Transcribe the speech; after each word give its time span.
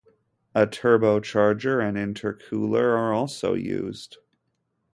A 0.55 0.65
turbocharger 0.65 1.79
and 1.87 1.95
intercooler 1.95 2.97
are 2.97 3.13
also 3.13 3.53
used. 3.53 4.17